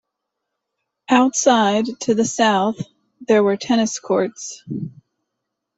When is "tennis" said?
3.55-3.99